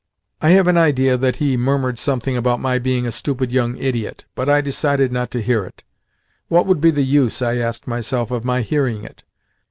I 0.41 0.49
have 0.49 0.65
an 0.67 0.79
idea 0.79 1.15
that 1.15 1.35
he 1.35 1.55
murmured 1.57 1.99
something 1.99 2.35
about 2.35 2.59
my 2.59 2.79
being 2.79 3.05
"a 3.05 3.11
stupid 3.11 3.51
young 3.51 3.77
idiot," 3.77 4.25
but 4.33 4.49
I 4.49 4.59
decided 4.59 5.11
not 5.11 5.29
to 5.29 5.43
hear 5.43 5.63
it. 5.63 5.83
What 6.47 6.65
would 6.65 6.81
be 6.81 6.89
the 6.89 7.03
use, 7.05 7.39
I 7.39 7.57
asked 7.57 7.85
myself, 7.87 8.31
of 8.31 8.43
my 8.43 8.61
hearing 8.63 9.03
it? 9.03 9.23